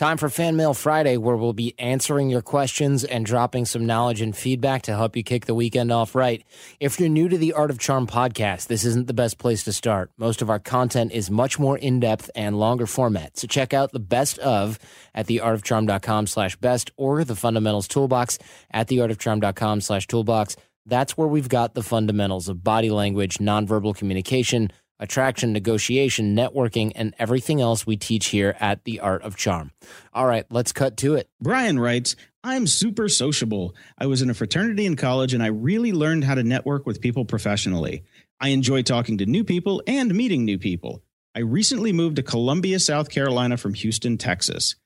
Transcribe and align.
Time 0.00 0.16
for 0.16 0.30
Fan 0.30 0.56
Mail 0.56 0.72
Friday, 0.72 1.18
where 1.18 1.36
we'll 1.36 1.52
be 1.52 1.74
answering 1.78 2.30
your 2.30 2.40
questions 2.40 3.04
and 3.04 3.26
dropping 3.26 3.66
some 3.66 3.84
knowledge 3.84 4.22
and 4.22 4.34
feedback 4.34 4.80
to 4.84 4.96
help 4.96 5.14
you 5.14 5.22
kick 5.22 5.44
the 5.44 5.54
weekend 5.54 5.92
off 5.92 6.14
right. 6.14 6.42
If 6.80 6.98
you're 6.98 7.10
new 7.10 7.28
to 7.28 7.36
the 7.36 7.52
Art 7.52 7.70
of 7.70 7.78
Charm 7.78 8.06
podcast, 8.06 8.68
this 8.68 8.86
isn't 8.86 9.08
the 9.08 9.12
best 9.12 9.36
place 9.36 9.62
to 9.64 9.74
start. 9.74 10.10
Most 10.16 10.40
of 10.40 10.48
our 10.48 10.58
content 10.58 11.12
is 11.12 11.30
much 11.30 11.58
more 11.58 11.76
in 11.76 12.00
depth 12.00 12.30
and 12.34 12.58
longer 12.58 12.86
format. 12.86 13.36
So 13.36 13.46
check 13.46 13.74
out 13.74 13.92
the 13.92 14.00
best 14.00 14.38
of 14.38 14.78
at 15.14 15.26
theartofcharm.com 15.26 16.28
slash 16.28 16.56
best 16.56 16.90
or 16.96 17.22
the 17.22 17.36
fundamentals 17.36 17.86
toolbox 17.86 18.38
at 18.70 18.88
theartofcharm.com 18.88 19.82
slash 19.82 20.06
toolbox. 20.06 20.56
That's 20.86 21.18
where 21.18 21.28
we've 21.28 21.50
got 21.50 21.74
the 21.74 21.82
fundamentals 21.82 22.48
of 22.48 22.64
body 22.64 22.88
language, 22.88 23.36
nonverbal 23.36 23.94
communication, 23.94 24.72
attraction, 25.00 25.52
negotiation, 25.52 26.36
networking, 26.36 26.92
and 26.94 27.14
everything 27.18 27.60
else 27.60 27.86
we 27.86 27.96
teach 27.96 28.26
here 28.26 28.54
at 28.60 28.84
The 28.84 29.00
Art 29.00 29.22
of 29.22 29.36
Charm. 29.36 29.72
All 30.12 30.26
right, 30.26 30.46
let's 30.50 30.72
cut 30.72 30.96
to 30.98 31.14
it. 31.14 31.28
Brian 31.40 31.80
writes, 31.80 32.14
I'm 32.44 32.66
super 32.66 33.08
sociable. 33.08 33.74
I 33.98 34.06
was 34.06 34.22
in 34.22 34.30
a 34.30 34.34
fraternity 34.34 34.86
in 34.86 34.96
college 34.96 35.34
and 35.34 35.42
I 35.42 35.48
really 35.48 35.92
learned 35.92 36.24
how 36.24 36.36
to 36.36 36.42
network 36.42 36.86
with 36.86 37.00
people 37.00 37.24
professionally. 37.24 38.04
I 38.40 38.48
enjoy 38.48 38.82
talking 38.82 39.18
to 39.18 39.26
new 39.26 39.44
people 39.44 39.82
and 39.86 40.14
meeting 40.14 40.44
new 40.44 40.58
people. 40.58 41.02
I 41.34 41.40
recently 41.40 41.92
moved 41.92 42.16
to 42.16 42.22
Columbia, 42.22 42.80
South 42.80 43.10
Carolina 43.10 43.56
from 43.56 43.74
Houston, 43.74 44.18
Texas. 44.18 44.76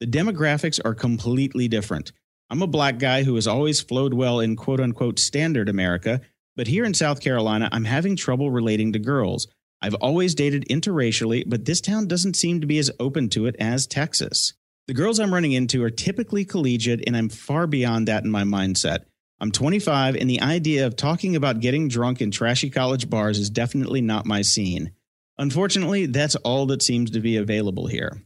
The 0.00 0.06
demographics 0.06 0.80
are 0.84 0.94
completely 0.94 1.68
different. 1.68 2.12
I'm 2.50 2.62
a 2.62 2.66
black 2.66 2.98
guy 2.98 3.22
who 3.22 3.36
has 3.36 3.46
always 3.46 3.80
flowed 3.80 4.12
well 4.12 4.40
in 4.40 4.56
quote 4.56 4.80
unquote 4.80 5.18
standard 5.18 5.68
America, 5.68 6.20
but 6.56 6.66
here 6.66 6.84
in 6.84 6.94
South 6.94 7.20
Carolina, 7.20 7.68
I'm 7.72 7.84
having 7.84 8.16
trouble 8.16 8.50
relating 8.50 8.92
to 8.92 8.98
girls. 8.98 9.46
I've 9.84 9.92
always 9.96 10.34
dated 10.34 10.64
interracially, 10.70 11.44
but 11.46 11.66
this 11.66 11.82
town 11.82 12.08
doesn't 12.08 12.36
seem 12.36 12.62
to 12.62 12.66
be 12.66 12.78
as 12.78 12.90
open 12.98 13.28
to 13.28 13.44
it 13.44 13.54
as 13.58 13.86
Texas. 13.86 14.54
The 14.86 14.94
girls 14.94 15.20
I'm 15.20 15.34
running 15.34 15.52
into 15.52 15.84
are 15.84 15.90
typically 15.90 16.46
collegiate, 16.46 17.04
and 17.06 17.14
I'm 17.14 17.28
far 17.28 17.66
beyond 17.66 18.08
that 18.08 18.24
in 18.24 18.30
my 18.30 18.44
mindset. 18.44 19.00
I'm 19.40 19.52
25, 19.52 20.16
and 20.16 20.30
the 20.30 20.40
idea 20.40 20.86
of 20.86 20.96
talking 20.96 21.36
about 21.36 21.60
getting 21.60 21.88
drunk 21.88 22.22
in 22.22 22.30
trashy 22.30 22.70
college 22.70 23.10
bars 23.10 23.38
is 23.38 23.50
definitely 23.50 24.00
not 24.00 24.24
my 24.24 24.40
scene. 24.40 24.92
Unfortunately, 25.36 26.06
that's 26.06 26.36
all 26.36 26.64
that 26.68 26.82
seems 26.82 27.10
to 27.10 27.20
be 27.20 27.36
available 27.36 27.86
here. 27.86 28.22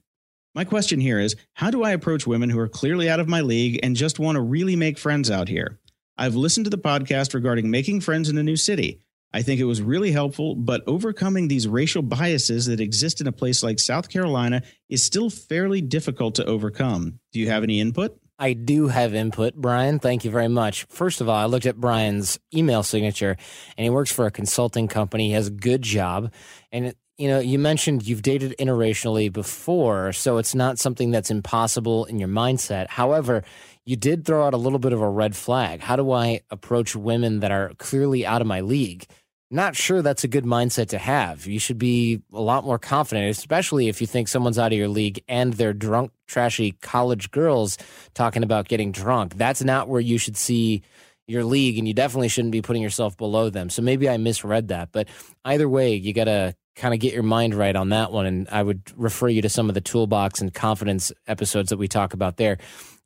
My 0.54 0.62
question 0.62 1.00
here 1.00 1.18
is 1.18 1.34
how 1.54 1.72
do 1.72 1.82
I 1.82 1.90
approach 1.90 2.24
women 2.24 2.50
who 2.50 2.60
are 2.60 2.68
clearly 2.68 3.10
out 3.10 3.18
of 3.18 3.26
my 3.26 3.40
league 3.40 3.80
and 3.82 3.96
just 3.96 4.20
want 4.20 4.36
to 4.36 4.42
really 4.42 4.76
make 4.76 4.96
friends 4.96 5.28
out 5.28 5.48
here? 5.48 5.80
I've 6.16 6.36
listened 6.36 6.66
to 6.66 6.70
the 6.70 6.78
podcast 6.78 7.34
regarding 7.34 7.68
making 7.68 8.02
friends 8.02 8.28
in 8.28 8.38
a 8.38 8.44
new 8.44 8.56
city. 8.56 9.00
I 9.32 9.42
think 9.42 9.60
it 9.60 9.64
was 9.64 9.82
really 9.82 10.10
helpful, 10.10 10.54
but 10.54 10.82
overcoming 10.86 11.48
these 11.48 11.68
racial 11.68 12.02
biases 12.02 12.66
that 12.66 12.80
exist 12.80 13.20
in 13.20 13.26
a 13.26 13.32
place 13.32 13.62
like 13.62 13.78
South 13.78 14.08
Carolina 14.08 14.62
is 14.88 15.04
still 15.04 15.28
fairly 15.28 15.80
difficult 15.80 16.34
to 16.36 16.44
overcome. 16.46 17.20
Do 17.32 17.40
you 17.40 17.48
have 17.48 17.62
any 17.62 17.80
input? 17.80 18.18
I 18.38 18.52
do 18.52 18.86
have 18.88 19.14
input, 19.14 19.54
Brian. 19.54 19.98
Thank 19.98 20.24
you 20.24 20.30
very 20.30 20.48
much. 20.48 20.84
First 20.88 21.20
of 21.20 21.28
all, 21.28 21.34
I 21.34 21.46
looked 21.46 21.66
at 21.66 21.76
Brian's 21.76 22.38
email 22.54 22.82
signature, 22.82 23.36
and 23.76 23.84
he 23.84 23.90
works 23.90 24.12
for 24.12 24.26
a 24.26 24.30
consulting 24.30 24.86
company. 24.86 25.28
He 25.28 25.32
has 25.32 25.48
a 25.48 25.52
good 25.52 25.82
job. 25.82 26.32
And, 26.70 26.94
you 27.18 27.26
know, 27.26 27.40
you 27.40 27.58
mentioned 27.58 28.06
you've 28.06 28.22
dated 28.22 28.54
interracially 28.58 29.32
before, 29.32 30.12
so 30.12 30.38
it's 30.38 30.54
not 30.54 30.78
something 30.78 31.10
that's 31.10 31.30
impossible 31.30 32.04
in 32.04 32.20
your 32.20 32.28
mindset. 32.28 32.86
However, 32.88 33.42
you 33.84 33.96
did 33.96 34.24
throw 34.24 34.46
out 34.46 34.54
a 34.54 34.58
little 34.58 34.78
bit 34.78 34.92
of 34.92 35.00
a 35.00 35.08
red 35.08 35.34
flag. 35.34 35.80
How 35.80 35.96
do 35.96 36.12
I 36.12 36.42
approach 36.50 36.94
women 36.94 37.40
that 37.40 37.50
are 37.50 37.72
clearly 37.78 38.24
out 38.24 38.40
of 38.40 38.46
my 38.46 38.60
league? 38.60 39.06
Not 39.50 39.74
sure 39.74 40.00
that's 40.00 40.24
a 40.24 40.28
good 40.28 40.44
mindset 40.44 40.88
to 40.88 40.98
have. 40.98 41.46
You 41.46 41.58
should 41.58 41.78
be 41.78 42.22
a 42.32 42.40
lot 42.40 42.64
more 42.64 42.78
confident, 42.78 43.30
especially 43.30 43.88
if 43.88 44.00
you 44.00 44.06
think 44.06 44.28
someone's 44.28 44.58
out 44.58 44.72
of 44.72 44.78
your 44.78 44.88
league 44.88 45.24
and 45.26 45.54
they're 45.54 45.72
drunk, 45.72 46.12
trashy 46.28 46.72
college 46.82 47.30
girls 47.30 47.78
talking 48.14 48.42
about 48.42 48.68
getting 48.68 48.92
drunk. 48.92 49.34
That's 49.36 49.64
not 49.64 49.88
where 49.88 50.02
you 50.02 50.18
should 50.18 50.36
see 50.36 50.82
your 51.26 51.44
league, 51.44 51.78
and 51.78 51.88
you 51.88 51.94
definitely 51.94 52.28
shouldn't 52.28 52.52
be 52.52 52.62
putting 52.62 52.82
yourself 52.82 53.16
below 53.16 53.50
them. 53.50 53.70
So 53.70 53.82
maybe 53.82 54.08
I 54.08 54.18
misread 54.18 54.68
that. 54.68 54.90
But 54.92 55.08
either 55.44 55.68
way, 55.68 55.94
you 55.94 56.12
got 56.12 56.24
to 56.24 56.54
kind 56.78 56.94
of 56.94 57.00
get 57.00 57.12
your 57.12 57.22
mind 57.22 57.54
right 57.54 57.76
on 57.76 57.90
that 57.90 58.12
one. 58.12 58.26
And 58.26 58.48
I 58.50 58.62
would 58.62 58.82
refer 58.96 59.28
you 59.28 59.42
to 59.42 59.48
some 59.48 59.68
of 59.68 59.74
the 59.74 59.80
toolbox 59.80 60.40
and 60.40 60.52
confidence 60.54 61.12
episodes 61.26 61.70
that 61.70 61.76
we 61.76 61.88
talk 61.88 62.14
about 62.14 62.36
there 62.36 62.58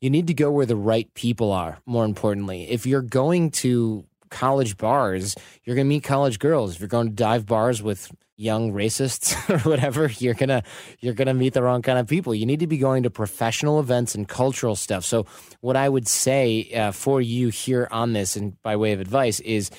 you 0.02 0.10
need 0.10 0.26
to 0.26 0.34
go 0.34 0.50
where 0.50 0.66
the 0.66 0.76
right 0.76 1.14
people 1.14 1.52
are, 1.52 1.78
more 1.86 2.04
importantly. 2.04 2.68
If 2.68 2.86
you're 2.86 3.02
going 3.02 3.52
to 3.52 4.04
college 4.30 4.76
bars, 4.76 5.36
you're 5.62 5.76
going 5.76 5.86
to 5.86 5.88
meet 5.88 6.02
college 6.02 6.40
girls. 6.40 6.74
If 6.74 6.80
you're 6.80 6.88
going 6.88 7.06
to 7.06 7.14
dive 7.14 7.46
bars 7.46 7.80
with 7.80 8.10
young 8.36 8.72
racists 8.72 9.32
or 9.48 9.58
whatever, 9.60 10.10
you're 10.18 10.34
going 10.34 10.48
to 10.48 10.64
you're 10.98 11.14
going 11.14 11.28
to 11.28 11.34
meet 11.34 11.52
the 11.52 11.62
wrong 11.62 11.82
kind 11.82 12.00
of 12.00 12.08
people. 12.08 12.34
You 12.34 12.46
need 12.46 12.58
to 12.60 12.66
be 12.66 12.78
going 12.78 13.04
to 13.04 13.10
professional 13.10 13.78
events 13.78 14.16
and 14.16 14.28
cultural 14.28 14.74
stuff. 14.74 15.04
So 15.04 15.24
what 15.60 15.76
I 15.76 15.88
would 15.88 16.08
say 16.08 16.68
uh, 16.74 16.90
for 16.90 17.20
you 17.20 17.50
here 17.50 17.86
on 17.92 18.12
this 18.12 18.34
and 18.34 18.60
by 18.62 18.74
way 18.74 18.90
of 18.92 19.00
advice 19.00 19.38
is 19.38 19.70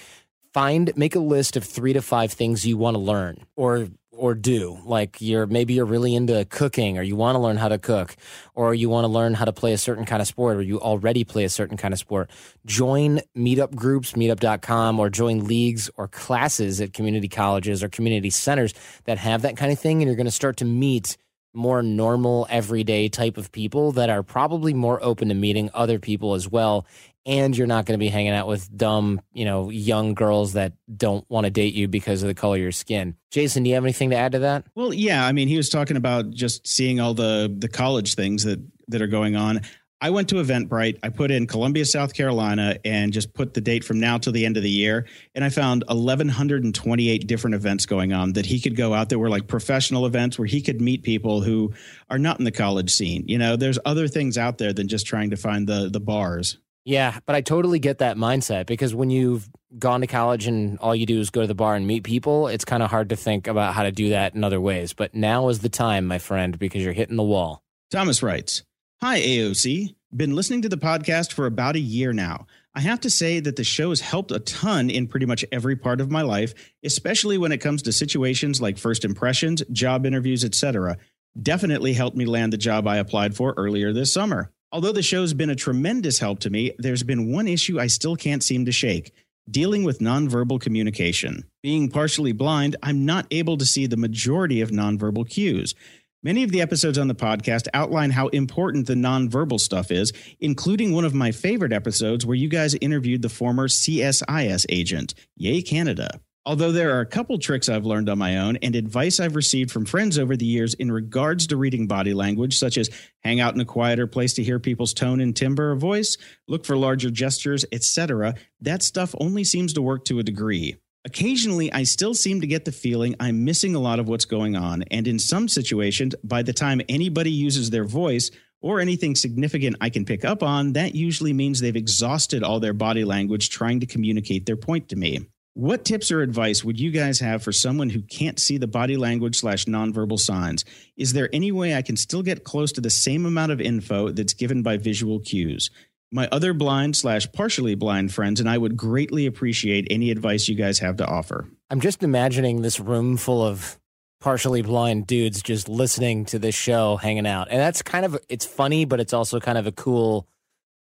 find 0.54 0.96
make 0.96 1.16
a 1.16 1.20
list 1.20 1.58
of 1.58 1.64
3 1.64 1.94
to 1.94 2.02
5 2.02 2.32
things 2.32 2.66
you 2.66 2.78
want 2.78 2.96
to 2.96 3.00
learn 3.00 3.46
or 3.56 3.88
or 4.16 4.36
do. 4.36 4.80
Like 4.86 5.18
you're 5.22 5.48
maybe 5.48 5.74
you're 5.74 5.86
really 5.86 6.16
into 6.16 6.46
cooking 6.46 6.98
or 6.98 7.02
you 7.02 7.16
want 7.16 7.36
to 7.36 7.40
learn 7.40 7.58
how 7.58 7.68
to 7.68 7.78
cook 7.78 8.16
or 8.54 8.74
you 8.74 8.90
want 8.90 9.06
to 9.06 9.10
learn 9.10 9.34
how 9.34 9.46
to 9.46 9.54
play 9.54 9.74
a 9.74 9.78
certain 9.78 10.06
kind 10.06 10.22
of 10.22 10.28
sport 10.28 10.58
or 10.58 10.62
you 10.62 10.80
already 10.80 11.24
play 11.24 11.44
a 11.44 11.50
certain 11.50 11.78
kind 11.78 11.94
of 11.94 12.00
sport. 12.00 12.30
Join 12.66 13.22
meetup 13.36 13.76
groups 13.76 14.14
meetup.com 14.14 15.00
or 15.00 15.10
join 15.10 15.46
leagues 15.46 15.90
or 15.98 16.08
classes 16.08 16.80
at 16.80 16.94
community 16.94 17.28
colleges 17.28 17.84
or 17.84 17.90
community 17.90 18.30
centers 18.30 18.74
that 19.06 19.18
have 19.18 19.42
that 19.42 19.58
kind 19.58 19.72
of 19.72 19.80
thing 19.80 20.02
and 20.02 20.08
you're 20.08 20.16
going 20.16 20.26
to 20.26 20.32
start 20.32 20.58
to 20.58 20.66
meet 20.66 21.18
more 21.56 21.84
normal 21.84 22.48
everyday 22.50 23.10
type 23.10 23.38
of 23.38 23.52
people 23.52 23.92
that 23.92 24.10
are 24.10 24.24
probably 24.24 24.74
more 24.74 25.04
open 25.04 25.30
to 25.30 25.36
meeting 25.36 25.70
other 25.74 26.00
people 26.00 26.34
as 26.34 26.50
well 26.50 26.86
and 27.26 27.56
you're 27.56 27.68
not 27.68 27.86
going 27.86 27.98
to 27.98 28.04
be 28.04 28.10
hanging 28.10 28.34
out 28.34 28.48
with 28.48 28.76
dumb, 28.76 29.22
you 29.32 29.46
know, 29.46 29.70
young 29.70 30.14
girls 30.14 30.54
that 30.54 30.74
don't 30.96 31.30
want 31.30 31.46
to 31.46 31.52
date 31.52 31.74
you 31.74 31.88
because 31.88 32.22
of 32.24 32.28
the 32.28 32.34
color 32.34 32.56
of 32.56 32.62
your 32.62 32.72
skin. 32.72 33.16
Jason, 33.32 33.64
do 33.64 33.70
you 33.70 33.76
have 33.76 33.86
anything 33.86 34.10
to 34.10 34.16
add 34.16 34.34
to 34.34 34.40
that? 34.40 34.66
Well, 34.76 34.94
yeah, 34.94 35.26
I 35.26 35.32
mean, 35.32 35.48
he 35.48 35.58
was 35.58 35.70
talking 35.70 35.98
about 35.98 36.32
just 36.32 36.68
seeing 36.68 37.00
all 37.00 37.14
the 37.14 37.54
the 37.58 37.70
college 37.70 38.16
things 38.16 38.44
that 38.44 38.60
that 38.90 39.02
are 39.02 39.08
going 39.08 39.36
on. 39.36 39.62
I 40.04 40.10
went 40.10 40.28
to 40.30 40.36
Eventbrite. 40.36 41.00
I 41.02 41.08
put 41.08 41.32
in 41.32 41.48
Columbia, 41.48 41.86
South 41.86 42.14
Carolina, 42.14 42.76
and 42.84 43.14
just 43.14 43.34
put 43.34 43.54
the 43.54 43.62
date 43.62 43.86
from 43.86 44.02
now 44.02 44.18
till 44.18 44.34
the 44.34 44.46
end 44.46 44.58
of 44.58 44.64
the 44.64 44.70
year. 44.70 45.08
And 45.34 45.46
I 45.46 45.50
found 45.50 45.86
1,128 45.88 47.26
different 47.26 47.56
events 47.56 47.86
going 47.86 48.12
on 48.12 48.34
that 48.34 48.46
he 48.46 48.60
could 48.60 48.76
go 48.76 48.94
out. 48.94 49.08
There 49.08 49.18
were 49.18 49.30
like 49.30 49.48
professional 49.48 50.06
events 50.06 50.38
where 50.38 50.46
he 50.46 50.62
could 50.62 50.82
meet 50.82 51.04
people 51.04 51.40
who 51.40 51.72
are 52.10 52.20
not 52.20 52.38
in 52.38 52.44
the 52.44 52.52
college 52.52 52.92
scene. 52.92 53.24
You 53.30 53.38
know, 53.38 53.56
there's 53.56 53.80
other 53.86 54.10
things 54.10 54.38
out 54.38 54.58
there 54.58 54.74
than 54.74 54.90
just 54.90 55.08
trying 55.08 55.30
to 55.30 55.38
find 55.38 55.70
the 55.70 55.90
the 55.90 56.02
bars. 56.02 56.58
Yeah, 56.86 57.20
but 57.26 57.36
I 57.36 57.42
totally 57.42 57.80
get 57.80 58.00
that 58.00 58.18
mindset 58.18 58.66
because 58.66 58.94
when 58.94 59.10
you've 59.10 59.50
gone 59.80 60.02
to 60.02 60.08
college 60.08 60.48
and 60.48 60.78
all 60.80 60.96
you 60.96 61.06
do 61.06 61.20
is 61.20 61.30
go 61.30 61.42
to 61.42 61.48
the 61.48 61.56
bar 61.56 61.76
and 61.76 61.88
meet 61.88 62.04
people, 62.04 62.48
it's 62.48 62.66
kind 62.66 62.84
of 62.84 62.90
hard 62.90 63.10
to 63.10 63.16
think 63.16 63.48
about 63.48 63.74
how 63.74 63.84
to 63.84 63.92
do 63.92 64.10
that 64.10 64.36
in 64.36 64.44
other 64.44 64.60
ways. 64.60 64.94
But 64.94 65.16
now 65.16 65.48
is 65.50 65.60
the 65.60 65.70
time, 65.70 66.06
my 66.06 66.20
friend, 66.20 66.60
because 66.60 66.84
you're 66.84 66.94
hitting 66.94 67.16
the 67.16 67.24
wall. 67.24 67.64
Thomas 67.90 68.22
writes 68.22 68.64
Hi, 69.02 69.20
AOC. 69.20 69.96
Been 70.16 70.36
listening 70.36 70.62
to 70.62 70.70
the 70.70 70.78
podcast 70.78 71.34
for 71.34 71.46
about 71.46 71.76
a 71.76 71.80
year 71.80 72.14
now. 72.14 72.46
I 72.76 72.82
have 72.82 73.00
to 73.02 73.10
say 73.10 73.40
that 73.40 73.56
the 73.56 73.64
show 73.64 73.90
has 73.90 74.02
helped 74.02 74.32
a 74.32 74.40
ton 74.40 74.90
in 74.90 75.08
pretty 75.08 75.26
much 75.26 75.44
every 75.52 75.76
part 75.76 76.02
of 76.02 76.12
my 76.12 76.22
life, 76.22 76.54
especially 76.84 77.38
when 77.38 77.52
it 77.52 77.60
comes 77.60 77.82
to 77.84 77.92
situations 77.92 78.62
like 78.62 78.78
first 78.78 79.06
impressions, 79.06 79.64
job 79.72 80.06
interviews, 80.06 80.44
etc. 80.44 80.98
Definitely 81.42 81.94
helped 81.94 82.16
me 82.18 82.26
land 82.26 82.54
the 82.54 82.58
job 82.58 82.88
I 82.88 82.98
applied 82.98 83.36
for 83.36 83.54
earlier 83.58 83.92
this 83.92 84.14
summer. 84.14 84.53
Although 84.74 84.94
the 84.94 85.04
show's 85.04 85.36
been 85.36 85.52
a 85.52 85.56
tremendous 85.56 86.18
help 86.18 86.40
to 86.40 86.50
me, 86.50 86.72
there's 86.80 87.04
been 87.04 87.32
one 87.32 87.48
issue 87.48 87.80
I 87.80 87.86
still 87.86 88.16
can't 88.16 88.44
seem 88.44 88.66
to 88.66 88.72
shake 88.72 89.14
dealing 89.48 89.84
with 89.84 90.00
nonverbal 90.00 90.60
communication. 90.60 91.44
Being 91.62 91.90
partially 91.90 92.32
blind, 92.32 92.78
I'm 92.82 93.06
not 93.06 93.28
able 93.30 93.58
to 93.58 93.66
see 93.66 93.86
the 93.86 93.98
majority 93.98 94.62
of 94.62 94.72
nonverbal 94.72 95.30
cues. 95.30 95.76
Many 96.24 96.44
of 96.44 96.52
the 96.52 96.62
episodes 96.62 96.98
on 96.98 97.10
the 97.10 97.14
podcast 97.14 97.68
outline 97.74 98.12
how 98.12 98.30
important 98.30 98.88
the 98.88 98.94
nonverbal 98.94 99.60
stuff 99.60 99.92
is, 99.92 100.14
including 100.40 100.94
one 100.94 101.04
of 101.04 101.14
my 101.14 101.32
favorite 101.32 101.74
episodes 101.74 102.26
where 102.26 102.38
you 102.38 102.48
guys 102.48 102.74
interviewed 102.76 103.22
the 103.22 103.30
former 103.30 103.68
CSIS 103.68 104.66
agent. 104.70 105.14
Yay, 105.36 105.62
Canada. 105.62 106.22
Although 106.46 106.74
there 106.74 106.98
are 106.98 107.00
a 107.00 107.06
couple 107.06 107.38
tricks 107.38 107.70
I've 107.70 107.86
learned 107.86 108.10
on 108.10 108.18
my 108.18 108.38
own 108.38 108.58
and 108.58 108.76
advice 108.76 109.22
I've 109.22 109.38
received 109.38 109.72
from 109.72 109.86
friends 109.86 110.20
over 110.20 110.36
the 110.36 110.46
years 110.46 110.74
in 110.74 110.92
regards 110.92 111.48
to 111.48 111.56
reading 111.56 111.88
body 111.88 112.14
language, 112.14 112.58
such 112.58 112.78
as 112.78 112.90
hang 113.24 113.40
out 113.40 113.56
in 113.56 113.62
a 113.62 113.66
quieter 113.66 114.08
place 114.08 114.34
to 114.34 114.44
hear 114.44 114.60
people's 114.60 114.94
tone 114.94 115.22
and 115.22 115.34
timbre 115.34 115.72
of 115.72 115.80
voice, 115.80 116.18
look 116.50 116.66
for 116.66 116.76
larger 116.76 117.10
gestures, 117.10 117.64
etc., 117.72 118.36
that 118.60 118.84
stuff 118.84 119.16
only 119.22 119.46
seems 119.46 119.72
to 119.74 119.82
work 119.82 120.04
to 120.04 120.20
a 120.20 120.24
degree. 120.24 120.76
Occasionally, 121.06 121.72
I 121.72 121.84
still 121.84 122.14
seem 122.14 122.42
to 122.42 122.48
get 122.48 122.66
the 122.66 122.74
feeling 122.74 123.16
I'm 123.22 123.46
missing 123.46 123.74
a 123.74 123.80
lot 123.80 124.00
of 124.00 124.10
what's 124.10 124.26
going 124.26 124.58
on, 124.58 124.84
and 124.92 125.08
in 125.08 125.20
some 125.20 125.48
situations, 125.48 126.14
by 126.26 126.44
the 126.44 126.54
time 126.54 126.82
anybody 126.90 127.32
uses 127.32 127.70
their 127.70 127.86
voice 127.86 128.32
or 128.62 128.82
anything 128.82 129.16
significant 129.16 129.78
I 129.80 129.90
can 129.90 130.04
pick 130.04 130.26
up 130.26 130.44
on, 130.44 130.74
that 130.74 130.94
usually 130.94 131.32
means 131.32 131.62
they've 131.62 131.74
exhausted 131.74 132.44
all 132.44 132.60
their 132.60 132.74
body 132.74 133.06
language 133.06 133.50
trying 133.50 133.80
to 133.80 133.86
communicate 133.86 134.46
their 134.46 134.58
point 134.58 134.90
to 134.90 134.98
me. 134.98 135.26
What 135.56 135.86
tips 135.86 136.12
or 136.12 136.24
advice 136.24 136.64
would 136.64 136.80
you 136.80 136.90
guys 136.90 137.20
have 137.20 137.44
for 137.44 137.52
someone 137.52 137.92
who 137.92 138.02
can't 138.02 138.40
see 138.40 138.58
the 138.58 138.66
body 138.66 138.98
language 138.98 139.40
slash 139.40 139.66
nonverbal 139.66 140.20
signs? 140.20 140.66
Is 140.98 141.14
there 141.14 141.30
any 141.32 141.52
way 141.52 141.76
I 141.76 141.84
can 141.84 141.96
still 141.96 142.24
get 142.24 142.44
close 142.44 142.72
to 142.72 142.82
the 142.82 142.90
same 142.90 143.24
amount 143.24 143.52
of 143.52 143.62
info 143.62 144.10
that's 144.10 144.34
given 144.34 144.64
by 144.64 144.78
visual 144.78 145.20
cues? 145.20 145.70
My 146.12 146.28
other 146.32 146.56
blind 146.56 146.96
slash 146.96 147.32
partially 147.32 147.76
blind 147.76 148.12
friends 148.12 148.40
and 148.40 148.50
I 148.50 148.58
would 148.58 148.76
greatly 148.76 149.28
appreciate 149.28 149.88
any 149.92 150.10
advice 150.10 150.48
you 150.48 150.56
guys 150.56 150.80
have 150.80 150.98
to 150.98 151.06
offer. 151.06 151.48
I'm 151.70 151.82
just 151.82 152.02
imagining 152.02 152.64
this 152.64 152.80
room 152.80 153.16
full 153.16 153.44
of 153.44 153.80
partially 154.22 154.64
blind 154.64 155.06
dudes 155.06 155.44
just 155.44 155.70
listening 155.70 156.26
to 156.26 156.40
this 156.40 156.56
show, 156.56 156.98
hanging 156.98 157.28
out. 157.28 157.50
And 157.52 157.60
that's 157.60 157.84
kind 157.84 158.06
of 158.06 158.18
it's 158.28 158.46
funny, 158.46 158.86
but 158.86 159.00
it's 159.00 159.14
also 159.14 159.40
kind 159.40 159.60
of 159.60 159.68
a 159.68 159.72
cool 159.72 160.28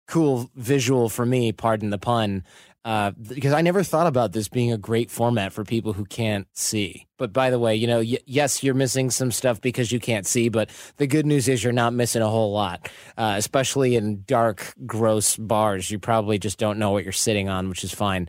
cool 0.08 0.50
visual 0.56 1.08
for 1.08 1.26
me, 1.26 1.52
pardon 1.52 1.90
the 1.90 1.98
pun. 1.98 2.44
Uh, 2.84 3.12
because 3.12 3.52
I 3.52 3.60
never 3.62 3.84
thought 3.84 4.08
about 4.08 4.32
this 4.32 4.48
being 4.48 4.72
a 4.72 4.78
great 4.78 5.08
format 5.08 5.52
for 5.52 5.62
people 5.64 5.92
who 5.92 6.04
can't 6.04 6.48
see. 6.52 7.06
But 7.16 7.32
by 7.32 7.50
the 7.50 7.58
way, 7.60 7.76
you 7.76 7.86
know, 7.86 7.98
y- 7.98 8.18
yes, 8.26 8.64
you're 8.64 8.74
missing 8.74 9.10
some 9.10 9.30
stuff 9.30 9.60
because 9.60 9.92
you 9.92 10.00
can't 10.00 10.26
see, 10.26 10.48
but 10.48 10.68
the 10.96 11.06
good 11.06 11.24
news 11.24 11.48
is 11.48 11.62
you're 11.62 11.72
not 11.72 11.94
missing 11.94 12.22
a 12.22 12.28
whole 12.28 12.52
lot, 12.52 12.90
uh, 13.16 13.34
especially 13.36 13.94
in 13.94 14.24
dark, 14.26 14.74
gross 14.84 15.36
bars. 15.36 15.92
You 15.92 16.00
probably 16.00 16.38
just 16.40 16.58
don't 16.58 16.78
know 16.78 16.90
what 16.90 17.04
you're 17.04 17.12
sitting 17.12 17.48
on, 17.48 17.68
which 17.68 17.84
is 17.84 17.94
fine. 17.94 18.28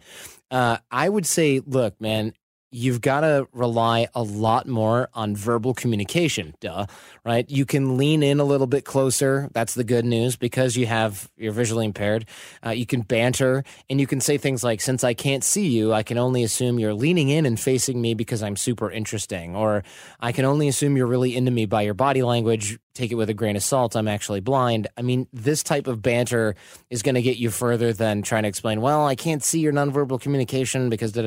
Uh, 0.52 0.78
I 0.92 1.10
would 1.10 1.26
say, 1.26 1.60
look, 1.66 2.00
man, 2.00 2.34
you've 2.74 3.02
got 3.02 3.22
to 3.22 3.48
rely 3.54 4.08
a 4.16 4.24
lot 4.24 4.68
more 4.68 5.08
on 5.14 5.36
verbal 5.36 5.76
communication, 5.76 6.56
duh, 6.60 6.88
right? 7.24 7.48
You 7.50 7.66
can 7.66 7.98
lean 7.98 8.24
in 8.24 8.40
a 8.40 8.44
little 8.44 8.66
bit 8.66 8.84
closer. 8.84 9.48
That's 9.54 9.76
the 9.76 9.84
good 9.84 10.06
news 10.06 10.36
because 10.36 10.76
you 10.76 10.88
have, 10.88 11.30
you're 11.38 11.52
visually 11.52 11.86
impaired. 11.86 12.26
Uh, 12.66 12.72
you 12.72 12.88
can 12.88 13.02
banter 13.02 13.64
and 13.92 14.02
you 14.02 14.08
can 14.08 14.20
say 14.20 14.40
things 14.40 14.64
like, 14.64 14.82
since 14.82 15.04
I 15.04 15.14
can't 15.14 15.44
see 15.44 15.68
you, 15.68 15.94
I 15.94 16.02
can 16.02 16.18
only 16.18 16.44
assume 16.44 16.80
you're 16.80 16.96
leaning 16.96 17.30
in 17.30 17.46
and 17.46 17.60
facing 17.60 18.02
me 18.02 18.16
because 18.16 18.42
I'm 18.42 18.56
super 18.56 18.90
interesting. 18.90 19.56
Or 19.56 19.84
I 20.20 20.32
can 20.32 20.44
only 20.44 20.68
assume 20.68 20.98
you're 20.98 21.06
really 21.06 21.36
into 21.36 21.52
me 21.52 21.68
by 21.68 21.84
your 21.84 21.94
body 21.94 22.24
language 22.24 22.80
take 22.94 23.12
it 23.12 23.16
with 23.16 23.30
a 23.30 23.34
grain 23.34 23.56
of 23.56 23.64
salt. 23.64 23.96
I'm 23.96 24.08
actually 24.08 24.40
blind. 24.40 24.88
I 24.98 25.02
mean, 25.02 25.28
this 25.34 25.64
type 25.64 25.88
of 25.88 26.02
banter 26.02 26.56
is 26.90 27.02
going 27.02 27.16
to 27.16 27.22
get 27.22 27.38
you 27.38 27.50
further 27.50 27.94
than 27.94 28.22
trying 28.22 28.44
to 28.44 28.50
explain, 28.50 28.82
well, 28.82 29.06
I 29.06 29.16
can't 29.16 29.44
see 29.44 29.60
your 29.60 29.74
nonverbal 29.74 30.22
communication 30.22 30.90
because, 30.90 31.18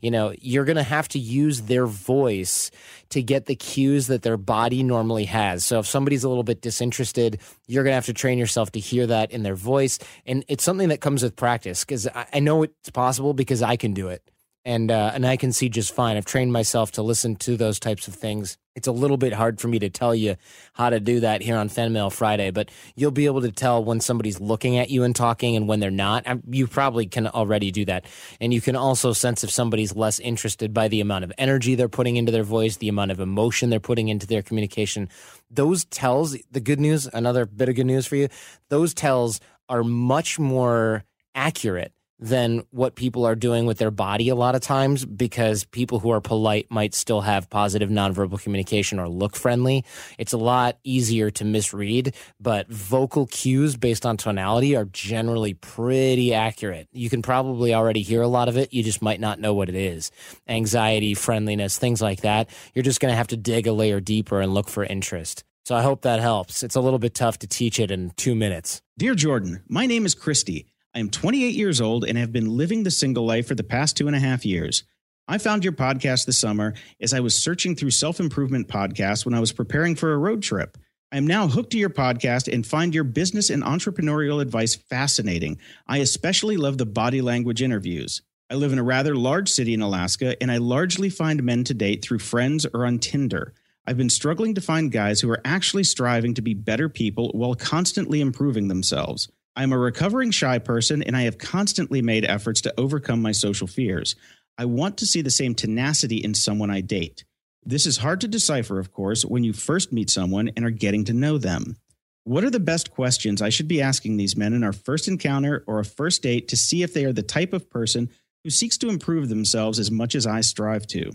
you 0.00 0.10
know, 0.10 0.32
you're 0.40 0.64
going 0.64 0.76
to 0.76 0.82
have 0.82 1.08
to 1.08 1.18
use 1.18 1.62
their 1.62 1.86
voice 1.86 2.70
to 3.10 3.22
get 3.22 3.46
the 3.46 3.56
cues 3.56 4.06
that 4.06 4.22
their 4.22 4.36
body 4.36 4.82
normally 4.82 5.24
has. 5.24 5.64
So 5.64 5.78
if 5.80 5.86
somebody's 5.86 6.24
a 6.24 6.28
little 6.28 6.44
bit 6.44 6.60
disinterested, 6.60 7.40
you're 7.66 7.84
going 7.84 7.92
to 7.92 7.96
have 7.96 8.06
to 8.06 8.12
train 8.12 8.38
yourself 8.38 8.72
to 8.72 8.80
hear 8.80 9.06
that 9.08 9.30
in 9.30 9.42
their 9.42 9.56
voice. 9.56 9.98
And 10.26 10.44
it's 10.48 10.64
something 10.64 10.88
that 10.90 11.00
comes 11.00 11.22
with 11.22 11.36
practice 11.36 11.84
because 11.84 12.08
I 12.32 12.40
know 12.40 12.62
it's 12.62 12.90
possible 12.90 13.34
because 13.34 13.62
I 13.62 13.76
can 13.76 13.94
do 13.94 14.08
it 14.08 14.22
and 14.66 14.90
uh, 14.90 15.12
and 15.14 15.24
I 15.24 15.36
can 15.36 15.52
see 15.52 15.68
just 15.68 15.94
fine. 15.94 16.16
I've 16.16 16.26
trained 16.26 16.52
myself 16.52 16.90
to 16.92 17.02
listen 17.02 17.36
to 17.36 17.56
those 17.56 17.78
types 17.78 18.08
of 18.08 18.14
things. 18.14 18.58
It's 18.74 18.88
a 18.88 18.92
little 18.92 19.16
bit 19.16 19.32
hard 19.32 19.60
for 19.60 19.68
me 19.68 19.78
to 19.78 19.88
tell 19.88 20.12
you 20.14 20.36
how 20.74 20.90
to 20.90 20.98
do 20.98 21.20
that 21.20 21.40
here 21.40 21.56
on 21.56 21.70
Fan 21.70 21.92
Mail 21.92 22.10
Friday, 22.10 22.50
but 22.50 22.70
you'll 22.96 23.12
be 23.12 23.24
able 23.26 23.40
to 23.42 23.52
tell 23.52 23.82
when 23.82 24.00
somebody's 24.00 24.40
looking 24.40 24.76
at 24.76 24.90
you 24.90 25.04
and 25.04 25.14
talking 25.14 25.56
and 25.56 25.68
when 25.68 25.78
they're 25.78 25.90
not. 25.92 26.26
You 26.50 26.66
probably 26.66 27.06
can 27.06 27.28
already 27.28 27.70
do 27.70 27.84
that, 27.84 28.06
and 28.40 28.52
you 28.52 28.60
can 28.60 28.74
also 28.74 29.12
sense 29.12 29.44
if 29.44 29.50
somebody's 29.50 29.94
less 29.94 30.18
interested 30.18 30.74
by 30.74 30.88
the 30.88 31.00
amount 31.00 31.22
of 31.24 31.32
energy 31.38 31.76
they're 31.76 31.88
putting 31.88 32.16
into 32.16 32.32
their 32.32 32.42
voice, 32.42 32.76
the 32.76 32.88
amount 32.88 33.12
of 33.12 33.20
emotion 33.20 33.70
they're 33.70 33.78
putting 33.78 34.08
into 34.08 34.26
their 34.26 34.42
communication. 34.42 35.08
Those 35.48 35.84
tells. 35.84 36.36
The 36.50 36.60
good 36.60 36.80
news, 36.80 37.08
another 37.12 37.46
bit 37.46 37.68
of 37.68 37.76
good 37.76 37.86
news 37.86 38.06
for 38.06 38.16
you. 38.16 38.28
Those 38.68 38.94
tells 38.94 39.40
are 39.68 39.84
much 39.84 40.38
more 40.40 41.04
accurate 41.36 41.92
than 42.18 42.64
what 42.70 42.94
people 42.94 43.26
are 43.26 43.34
doing 43.34 43.66
with 43.66 43.78
their 43.78 43.90
body 43.90 44.28
a 44.28 44.34
lot 44.34 44.54
of 44.54 44.60
times 44.62 45.04
because 45.04 45.64
people 45.64 45.98
who 45.98 46.10
are 46.10 46.20
polite 46.20 46.70
might 46.70 46.94
still 46.94 47.20
have 47.20 47.50
positive 47.50 47.90
nonverbal 47.90 48.40
communication 48.40 48.98
or 48.98 49.08
look 49.08 49.36
friendly. 49.36 49.84
It's 50.18 50.32
a 50.32 50.38
lot 50.38 50.78
easier 50.82 51.30
to 51.32 51.44
misread, 51.44 52.14
but 52.40 52.68
vocal 52.68 53.26
cues 53.26 53.76
based 53.76 54.06
on 54.06 54.16
tonality 54.16 54.74
are 54.76 54.86
generally 54.86 55.54
pretty 55.54 56.32
accurate. 56.32 56.88
You 56.92 57.10
can 57.10 57.20
probably 57.20 57.74
already 57.74 58.02
hear 58.02 58.22
a 58.22 58.28
lot 58.28 58.48
of 58.48 58.56
it. 58.56 58.72
You 58.72 58.82
just 58.82 59.02
might 59.02 59.20
not 59.20 59.38
know 59.38 59.52
what 59.52 59.68
it 59.68 59.74
is. 59.74 60.10
Anxiety, 60.48 61.14
friendliness, 61.14 61.78
things 61.78 62.00
like 62.00 62.22
that. 62.22 62.48
You're 62.74 62.82
just 62.82 63.00
going 63.00 63.12
to 63.12 63.16
have 63.16 63.28
to 63.28 63.36
dig 63.36 63.66
a 63.66 63.72
layer 63.72 64.00
deeper 64.00 64.40
and 64.40 64.54
look 64.54 64.68
for 64.68 64.84
interest. 64.84 65.44
So 65.66 65.74
I 65.74 65.82
hope 65.82 66.02
that 66.02 66.20
helps. 66.20 66.62
It's 66.62 66.76
a 66.76 66.80
little 66.80 67.00
bit 67.00 67.12
tough 67.12 67.40
to 67.40 67.46
teach 67.46 67.80
it 67.80 67.90
in 67.90 68.12
two 68.16 68.36
minutes. 68.36 68.80
Dear 68.96 69.14
Jordan, 69.16 69.64
my 69.68 69.84
name 69.84 70.06
is 70.06 70.14
Christy. 70.14 70.68
I 70.96 70.98
am 70.98 71.10
28 71.10 71.54
years 71.54 71.78
old 71.78 72.06
and 72.06 72.16
have 72.16 72.32
been 72.32 72.56
living 72.56 72.82
the 72.82 72.90
single 72.90 73.26
life 73.26 73.46
for 73.46 73.54
the 73.54 73.62
past 73.62 73.98
two 73.98 74.06
and 74.06 74.16
a 74.16 74.18
half 74.18 74.46
years. 74.46 74.82
I 75.28 75.36
found 75.36 75.62
your 75.62 75.74
podcast 75.74 76.24
this 76.24 76.38
summer 76.38 76.72
as 77.02 77.12
I 77.12 77.20
was 77.20 77.38
searching 77.38 77.76
through 77.76 77.90
self 77.90 78.18
improvement 78.18 78.66
podcasts 78.66 79.26
when 79.26 79.34
I 79.34 79.40
was 79.40 79.52
preparing 79.52 79.94
for 79.94 80.14
a 80.14 80.16
road 80.16 80.42
trip. 80.42 80.78
I 81.12 81.18
am 81.18 81.26
now 81.26 81.48
hooked 81.48 81.72
to 81.72 81.78
your 81.78 81.90
podcast 81.90 82.50
and 82.50 82.66
find 82.66 82.94
your 82.94 83.04
business 83.04 83.50
and 83.50 83.62
entrepreneurial 83.62 84.40
advice 84.40 84.74
fascinating. 84.74 85.58
I 85.86 85.98
especially 85.98 86.56
love 86.56 86.78
the 86.78 86.86
body 86.86 87.20
language 87.20 87.60
interviews. 87.60 88.22
I 88.48 88.54
live 88.54 88.72
in 88.72 88.78
a 88.78 88.82
rather 88.82 89.14
large 89.14 89.50
city 89.50 89.74
in 89.74 89.82
Alaska, 89.82 90.34
and 90.42 90.50
I 90.50 90.56
largely 90.56 91.10
find 91.10 91.42
men 91.42 91.62
to 91.64 91.74
date 91.74 92.02
through 92.02 92.20
friends 92.20 92.64
or 92.72 92.86
on 92.86 93.00
Tinder. 93.00 93.52
I've 93.86 93.98
been 93.98 94.08
struggling 94.08 94.54
to 94.54 94.62
find 94.62 94.90
guys 94.90 95.20
who 95.20 95.30
are 95.30 95.42
actually 95.44 95.84
striving 95.84 96.32
to 96.32 96.42
be 96.42 96.54
better 96.54 96.88
people 96.88 97.32
while 97.34 97.54
constantly 97.54 98.22
improving 98.22 98.68
themselves. 98.68 99.28
I'm 99.58 99.72
a 99.72 99.78
recovering 99.78 100.32
shy 100.32 100.58
person 100.58 101.02
and 101.02 101.16
I 101.16 101.22
have 101.22 101.38
constantly 101.38 102.02
made 102.02 102.26
efforts 102.26 102.60
to 102.62 102.74
overcome 102.78 103.22
my 103.22 103.32
social 103.32 103.66
fears. 103.66 104.14
I 104.58 104.66
want 104.66 104.98
to 104.98 105.06
see 105.06 105.22
the 105.22 105.30
same 105.30 105.54
tenacity 105.54 106.18
in 106.18 106.34
someone 106.34 106.70
I 106.70 106.82
date. 106.82 107.24
This 107.64 107.86
is 107.86 107.96
hard 107.96 108.20
to 108.20 108.28
decipher, 108.28 108.78
of 108.78 108.92
course, 108.92 109.24
when 109.24 109.44
you 109.44 109.54
first 109.54 109.94
meet 109.94 110.10
someone 110.10 110.50
and 110.56 110.64
are 110.64 110.70
getting 110.70 111.04
to 111.06 111.14
know 111.14 111.38
them. 111.38 111.76
What 112.24 112.44
are 112.44 112.50
the 112.50 112.60
best 112.60 112.90
questions 112.90 113.40
I 113.40 113.48
should 113.48 113.66
be 113.66 113.80
asking 113.80 114.16
these 114.16 114.36
men 114.36 114.52
in 114.52 114.62
our 114.62 114.74
first 114.74 115.08
encounter 115.08 115.64
or 115.66 115.78
a 115.78 115.84
first 115.84 116.22
date 116.22 116.48
to 116.48 116.56
see 116.56 116.82
if 116.82 116.92
they 116.92 117.06
are 117.06 117.12
the 117.12 117.22
type 117.22 117.54
of 117.54 117.70
person 117.70 118.10
who 118.44 118.50
seeks 118.50 118.76
to 118.78 118.88
improve 118.88 119.28
themselves 119.28 119.78
as 119.78 119.90
much 119.90 120.14
as 120.14 120.26
I 120.26 120.42
strive 120.42 120.86
to? 120.88 121.12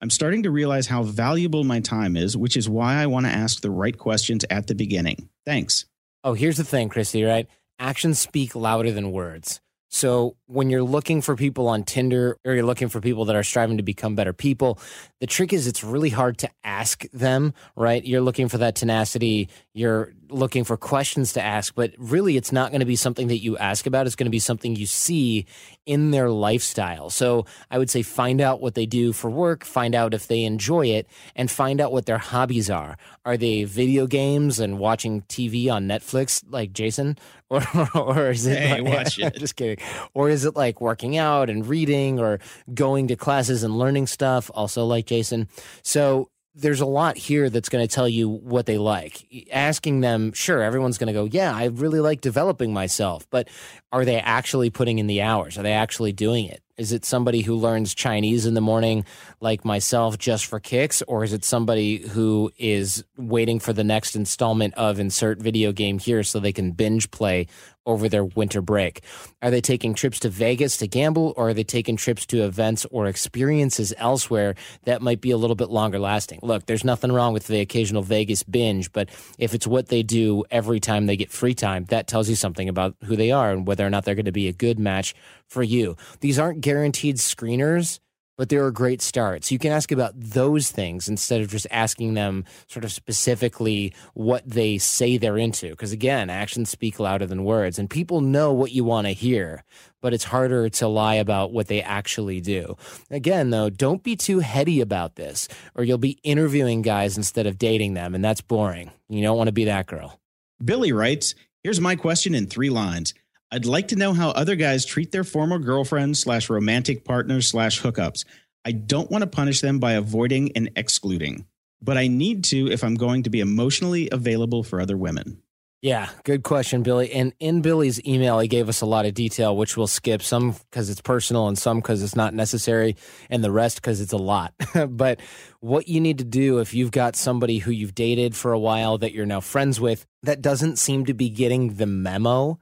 I'm 0.00 0.10
starting 0.10 0.42
to 0.42 0.50
realize 0.50 0.88
how 0.88 1.04
valuable 1.04 1.62
my 1.62 1.78
time 1.78 2.16
is, 2.16 2.36
which 2.36 2.56
is 2.56 2.68
why 2.68 2.94
I 2.94 3.06
want 3.06 3.26
to 3.26 3.32
ask 3.32 3.60
the 3.60 3.70
right 3.70 3.96
questions 3.96 4.44
at 4.50 4.66
the 4.66 4.74
beginning. 4.74 5.28
Thanks. 5.46 5.84
Oh, 6.24 6.34
here's 6.34 6.56
the 6.56 6.64
thing, 6.64 6.88
Christy, 6.88 7.24
right? 7.24 7.48
Actions 7.80 8.20
speak 8.20 8.54
louder 8.54 8.92
than 8.92 9.10
words. 9.10 9.60
So 9.94 10.36
when 10.46 10.70
you're 10.70 10.82
looking 10.82 11.20
for 11.20 11.36
people 11.36 11.68
on 11.68 11.84
Tinder 11.84 12.38
or 12.46 12.54
you're 12.54 12.64
looking 12.64 12.88
for 12.88 12.98
people 13.02 13.26
that 13.26 13.36
are 13.36 13.42
striving 13.42 13.76
to 13.76 13.82
become 13.82 14.14
better 14.14 14.32
people, 14.32 14.78
the 15.20 15.26
trick 15.26 15.52
is 15.52 15.66
it's 15.66 15.84
really 15.84 16.08
hard 16.08 16.38
to 16.38 16.50
ask 16.64 17.04
them, 17.12 17.52
right? 17.76 18.02
You're 18.02 18.22
looking 18.22 18.48
for 18.48 18.56
that 18.58 18.74
tenacity, 18.74 19.50
you're 19.74 20.14
looking 20.30 20.64
for 20.64 20.78
questions 20.78 21.34
to 21.34 21.42
ask, 21.42 21.74
but 21.74 21.92
really 21.98 22.38
it's 22.38 22.52
not 22.52 22.70
going 22.70 22.80
to 22.80 22.86
be 22.86 22.96
something 22.96 23.28
that 23.28 23.42
you 23.42 23.58
ask 23.58 23.86
about. 23.86 24.06
It's 24.06 24.16
going 24.16 24.26
to 24.26 24.30
be 24.30 24.38
something 24.38 24.74
you 24.74 24.86
see 24.86 25.44
in 25.84 26.10
their 26.10 26.30
lifestyle. 26.30 27.10
So 27.10 27.44
I 27.70 27.76
would 27.76 27.90
say 27.90 28.02
find 28.02 28.40
out 28.40 28.62
what 28.62 28.74
they 28.74 28.86
do 28.86 29.12
for 29.12 29.30
work, 29.30 29.62
find 29.62 29.94
out 29.94 30.14
if 30.14 30.26
they 30.26 30.44
enjoy 30.44 30.86
it, 30.86 31.06
and 31.36 31.50
find 31.50 31.82
out 31.82 31.92
what 31.92 32.06
their 32.06 32.18
hobbies 32.18 32.70
are. 32.70 32.96
Are 33.26 33.36
they 33.36 33.64
video 33.64 34.06
games 34.06 34.58
and 34.58 34.78
watching 34.78 35.22
TV 35.22 35.70
on 35.70 35.86
Netflix 35.86 36.42
like 36.48 36.72
Jason? 36.72 37.18
Or, 37.52 37.62
or 37.94 38.30
is 38.30 38.46
it 38.46 38.58
hey, 38.58 38.80
like, 38.80 38.94
watch 39.04 39.18
it. 39.18 39.36
just 39.36 39.56
kidding. 39.56 39.84
Or 40.14 40.30
is 40.30 40.46
it 40.46 40.56
like 40.56 40.80
working 40.80 41.18
out 41.18 41.50
and 41.50 41.66
reading 41.66 42.18
or 42.18 42.40
going 42.72 43.08
to 43.08 43.16
classes 43.16 43.62
and 43.62 43.78
learning 43.78 44.06
stuff, 44.06 44.50
also 44.54 44.86
like 44.86 45.04
Jason? 45.06 45.48
So 45.82 46.30
there's 46.54 46.80
a 46.80 46.86
lot 46.86 47.16
here 47.16 47.50
that's 47.50 47.68
going 47.68 47.86
to 47.86 47.94
tell 47.94 48.08
you 48.08 48.28
what 48.28 48.66
they 48.66 48.78
like. 48.78 49.26
Asking 49.52 50.00
them, 50.00 50.32
sure, 50.32 50.62
everyone's 50.62 50.98
going 50.98 51.08
to 51.08 51.12
go, 51.12 51.24
yeah, 51.24 51.54
I 51.54 51.66
really 51.66 52.00
like 52.00 52.20
developing 52.20 52.72
myself, 52.72 53.26
but 53.30 53.48
are 53.92 54.04
they 54.04 54.18
actually 54.18 54.70
putting 54.70 54.98
in 54.98 55.06
the 55.06 55.22
hours? 55.22 55.58
Are 55.58 55.62
they 55.62 55.72
actually 55.72 56.12
doing 56.12 56.46
it? 56.46 56.62
Is 56.78 56.92
it 56.92 57.04
somebody 57.04 57.42
who 57.42 57.54
learns 57.54 57.94
Chinese 57.94 58.46
in 58.46 58.54
the 58.54 58.60
morning, 58.62 59.04
like 59.40 59.64
myself, 59.64 60.16
just 60.18 60.46
for 60.46 60.58
kicks? 60.58 61.02
Or 61.02 61.22
is 61.22 61.34
it 61.34 61.44
somebody 61.44 61.98
who 61.98 62.50
is 62.56 63.04
waiting 63.18 63.60
for 63.60 63.74
the 63.74 63.84
next 63.84 64.16
installment 64.16 64.74
of 64.74 64.98
insert 64.98 65.38
video 65.38 65.72
game 65.72 65.98
here 65.98 66.22
so 66.22 66.40
they 66.40 66.52
can 66.52 66.72
binge 66.72 67.10
play 67.10 67.46
over 67.84 68.08
their 68.08 68.24
winter 68.24 68.62
break? 68.62 69.02
Are 69.42 69.50
they 69.50 69.60
taking 69.60 69.94
trips 69.94 70.20
to 70.20 70.28
Vegas 70.28 70.76
to 70.78 70.86
gamble, 70.86 71.34
or 71.36 71.48
are 71.48 71.54
they 71.54 71.64
taking 71.64 71.96
trips 71.96 72.24
to 72.26 72.44
events 72.44 72.86
or 72.90 73.06
experiences 73.06 73.92
elsewhere 73.98 74.54
that 74.84 75.02
might 75.02 75.20
be 75.20 75.30
a 75.30 75.36
little 75.36 75.56
bit 75.56 75.68
longer 75.68 75.98
lasting? 75.98 76.40
Look, 76.42 76.66
there's 76.66 76.84
nothing 76.84 77.12
wrong 77.12 77.32
with 77.32 77.46
the 77.48 77.60
occasional 77.60 78.02
Vegas 78.02 78.42
binge, 78.42 78.92
but 78.92 79.08
if 79.38 79.52
it's 79.54 79.66
what 79.66 79.88
they 79.88 80.02
do 80.02 80.44
every 80.50 80.80
time 80.80 81.06
they 81.06 81.16
get 81.16 81.30
free 81.30 81.54
time, 81.54 81.84
that 81.86 82.06
tells 82.06 82.28
you 82.28 82.36
something 82.36 82.68
about 82.68 82.96
who 83.04 83.16
they 83.16 83.30
are 83.30 83.50
and 83.50 83.66
whether 83.66 83.81
or 83.86 83.90
not 83.90 84.04
they're 84.04 84.14
going 84.14 84.24
to 84.24 84.32
be 84.32 84.48
a 84.48 84.52
good 84.52 84.78
match 84.78 85.14
for 85.46 85.62
you. 85.62 85.96
These 86.20 86.38
aren't 86.38 86.60
guaranteed 86.60 87.16
screeners, 87.16 88.00
but 88.38 88.48
they're 88.48 88.66
a 88.66 88.72
great 88.72 89.02
start. 89.02 89.44
So 89.44 89.54
you 89.54 89.58
can 89.58 89.72
ask 89.72 89.92
about 89.92 90.14
those 90.16 90.70
things 90.70 91.08
instead 91.08 91.42
of 91.42 91.48
just 91.48 91.66
asking 91.70 92.14
them 92.14 92.44
sort 92.66 92.84
of 92.84 92.92
specifically 92.92 93.92
what 94.14 94.48
they 94.48 94.78
say 94.78 95.16
they're 95.16 95.38
into. 95.38 95.70
Because 95.70 95.92
again, 95.92 96.30
actions 96.30 96.70
speak 96.70 96.98
louder 96.98 97.26
than 97.26 97.44
words, 97.44 97.78
and 97.78 97.88
people 97.88 98.20
know 98.20 98.52
what 98.52 98.72
you 98.72 98.84
want 98.84 99.06
to 99.06 99.12
hear, 99.12 99.64
but 100.00 100.14
it's 100.14 100.24
harder 100.24 100.68
to 100.70 100.88
lie 100.88 101.14
about 101.14 101.52
what 101.52 101.68
they 101.68 101.82
actually 101.82 102.40
do. 102.40 102.76
Again, 103.10 103.50
though, 103.50 103.70
don't 103.70 104.02
be 104.02 104.16
too 104.16 104.40
heady 104.40 104.80
about 104.80 105.16
this, 105.16 105.46
or 105.74 105.84
you'll 105.84 105.98
be 105.98 106.18
interviewing 106.22 106.82
guys 106.82 107.16
instead 107.16 107.46
of 107.46 107.58
dating 107.58 107.94
them, 107.94 108.14
and 108.14 108.24
that's 108.24 108.40
boring. 108.40 108.90
You 109.08 109.22
don't 109.22 109.36
want 109.36 109.48
to 109.48 109.52
be 109.52 109.66
that 109.66 109.86
girl. 109.86 110.18
Billy 110.64 110.92
writes 110.92 111.34
Here's 111.62 111.80
my 111.80 111.94
question 111.94 112.34
in 112.34 112.48
three 112.48 112.70
lines. 112.70 113.14
I'd 113.52 113.66
like 113.66 113.88
to 113.88 113.96
know 113.96 114.14
how 114.14 114.30
other 114.30 114.56
guys 114.56 114.86
treat 114.86 115.12
their 115.12 115.24
former 115.24 115.58
girlfriends 115.58 116.20
slash 116.20 116.48
romantic 116.48 117.04
partners 117.04 117.48
slash 117.48 117.82
hookups. 117.82 118.24
I 118.64 118.72
don't 118.72 119.10
want 119.10 119.22
to 119.22 119.28
punish 119.28 119.60
them 119.60 119.78
by 119.78 119.92
avoiding 119.92 120.52
and 120.56 120.70
excluding, 120.74 121.44
but 121.82 121.98
I 121.98 122.06
need 122.06 122.44
to 122.44 122.72
if 122.72 122.82
I'm 122.82 122.94
going 122.94 123.24
to 123.24 123.30
be 123.30 123.40
emotionally 123.40 124.08
available 124.10 124.62
for 124.62 124.80
other 124.80 124.96
women. 124.96 125.42
Yeah, 125.82 126.08
good 126.24 126.44
question, 126.44 126.82
Billy. 126.82 127.12
And 127.12 127.34
in 127.40 127.60
Billy's 127.60 128.02
email, 128.06 128.38
he 128.38 128.48
gave 128.48 128.70
us 128.70 128.80
a 128.80 128.86
lot 128.86 129.04
of 129.04 129.12
detail, 129.12 129.54
which 129.54 129.76
we'll 129.76 129.86
skip 129.86 130.22
some 130.22 130.54
because 130.70 130.88
it's 130.88 131.02
personal 131.02 131.48
and 131.48 131.58
some 131.58 131.78
because 131.78 132.02
it's 132.02 132.16
not 132.16 132.32
necessary, 132.32 132.96
and 133.28 133.44
the 133.44 133.50
rest 133.50 133.82
because 133.82 134.00
it's 134.00 134.12
a 134.12 134.16
lot. 134.16 134.54
but 134.88 135.20
what 135.60 135.88
you 135.88 136.00
need 136.00 136.18
to 136.18 136.24
do 136.24 136.60
if 136.60 136.72
you've 136.72 136.92
got 136.92 137.16
somebody 137.16 137.58
who 137.58 137.70
you've 137.70 137.94
dated 137.94 138.34
for 138.34 138.52
a 138.52 138.58
while 138.58 138.96
that 138.96 139.12
you're 139.12 139.26
now 139.26 139.40
friends 139.40 139.78
with 139.78 140.06
that 140.22 140.40
doesn't 140.40 140.78
seem 140.78 141.04
to 141.04 141.14
be 141.14 141.28
getting 141.28 141.74
the 141.74 141.86
memo 141.86 142.58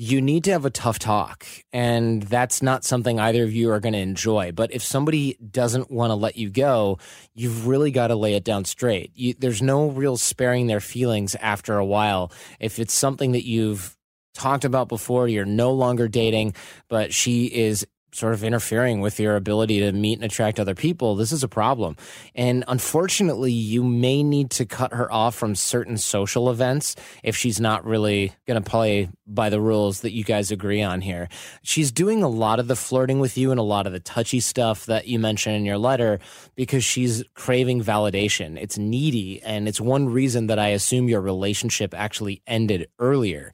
you 0.00 0.22
need 0.22 0.44
to 0.44 0.52
have 0.52 0.64
a 0.64 0.70
tough 0.70 1.00
talk 1.00 1.44
and 1.72 2.22
that's 2.22 2.62
not 2.62 2.84
something 2.84 3.18
either 3.18 3.42
of 3.42 3.52
you 3.52 3.68
are 3.68 3.80
going 3.80 3.92
to 3.92 3.98
enjoy 3.98 4.52
but 4.52 4.72
if 4.72 4.80
somebody 4.80 5.36
doesn't 5.50 5.90
want 5.90 6.12
to 6.12 6.14
let 6.14 6.36
you 6.36 6.48
go 6.48 6.96
you've 7.34 7.66
really 7.66 7.90
got 7.90 8.06
to 8.06 8.14
lay 8.14 8.34
it 8.34 8.44
down 8.44 8.64
straight. 8.64 9.10
You, 9.14 9.34
there's 9.38 9.60
no 9.60 9.88
real 9.88 10.16
sparing 10.16 10.68
their 10.68 10.80
feelings 10.80 11.34
after 11.36 11.78
a 11.78 11.84
while. 11.84 12.32
If 12.60 12.78
it's 12.78 12.94
something 12.94 13.32
that 13.32 13.44
you've 13.44 13.96
talked 14.34 14.64
about 14.64 14.88
before 14.88 15.26
you're 15.26 15.44
no 15.44 15.72
longer 15.72 16.06
dating 16.06 16.54
but 16.88 17.12
she 17.12 17.46
is 17.46 17.84
sort 18.18 18.34
of 18.34 18.42
interfering 18.42 19.00
with 19.00 19.20
your 19.20 19.36
ability 19.36 19.80
to 19.80 19.92
meet 19.92 20.14
and 20.14 20.24
attract 20.24 20.58
other 20.58 20.74
people, 20.74 21.14
this 21.14 21.32
is 21.32 21.44
a 21.44 21.48
problem. 21.48 21.96
And 22.34 22.64
unfortunately, 22.66 23.52
you 23.52 23.84
may 23.84 24.22
need 24.22 24.50
to 24.52 24.66
cut 24.66 24.92
her 24.92 25.10
off 25.12 25.34
from 25.34 25.54
certain 25.54 25.96
social 25.96 26.50
events 26.50 26.96
if 27.22 27.36
she's 27.36 27.60
not 27.60 27.84
really 27.84 28.32
going 28.46 28.62
to 28.62 28.70
play 28.70 29.08
by 29.26 29.50
the 29.50 29.60
rules 29.60 30.00
that 30.00 30.12
you 30.12 30.24
guys 30.24 30.50
agree 30.50 30.82
on 30.82 31.00
here. 31.00 31.28
She's 31.62 31.92
doing 31.92 32.22
a 32.22 32.28
lot 32.28 32.58
of 32.58 32.66
the 32.66 32.76
flirting 32.76 33.20
with 33.20 33.38
you 33.38 33.50
and 33.50 33.60
a 33.60 33.62
lot 33.62 33.86
of 33.86 33.92
the 33.92 34.00
touchy 34.00 34.40
stuff 34.40 34.86
that 34.86 35.06
you 35.06 35.18
mentioned 35.18 35.56
in 35.56 35.64
your 35.64 35.78
letter 35.78 36.18
because 36.56 36.82
she's 36.82 37.22
craving 37.34 37.82
validation. 37.82 38.60
It's 38.60 38.78
needy. 38.78 39.40
And 39.42 39.68
it's 39.68 39.80
one 39.80 40.08
reason 40.08 40.48
that 40.48 40.58
I 40.58 40.68
assume 40.68 41.08
your 41.08 41.20
relationship 41.20 41.94
actually 41.94 42.42
ended 42.46 42.88
earlier. 42.98 43.52